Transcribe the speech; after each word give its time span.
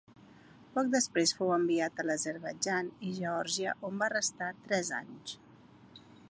Poc 0.77 0.87
després 0.93 1.33
fou 1.41 1.51
enviat 1.57 2.01
a 2.01 2.05
l'Azerbaidjan 2.07 2.89
i 3.09 3.13
Geòrgia 3.19 3.77
on 3.91 4.01
va 4.05 4.09
restar 4.15 4.49
tres 4.65 4.91
anys. 5.03 5.37